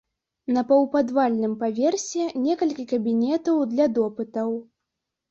На 0.53 0.61
паўпадвальным 0.69 1.51
паверсе 1.63 2.23
некалькі 2.45 2.85
кабінетаў 2.93 3.59
для 3.75 3.85
допытаў. 3.99 4.49